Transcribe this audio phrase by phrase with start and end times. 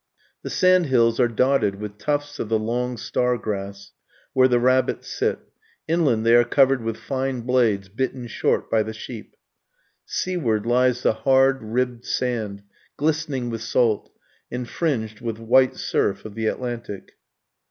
[0.41, 3.91] The sand hills are dotted with tufts of the long star grass,
[4.33, 5.37] where the rabbits sit;
[5.87, 9.35] inland they are covered with fine blades bitten short by the sheep.
[10.07, 12.63] Seaward lies the hard ribbed sand,
[12.97, 14.11] glistening with salt,
[14.51, 17.11] and fringed with the white surf of the Atlantic.